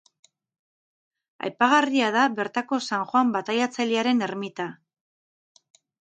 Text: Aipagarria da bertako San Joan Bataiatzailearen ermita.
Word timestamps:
Aipagarria 1.49 2.07
da 2.15 2.23
bertako 2.39 2.79
San 2.85 3.03
Joan 3.11 3.29
Bataiatzailearen 3.35 4.23
ermita. 4.29 4.67